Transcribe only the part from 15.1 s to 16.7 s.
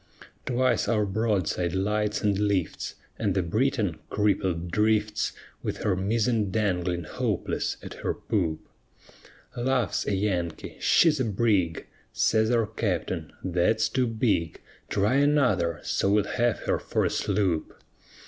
another, so we'll have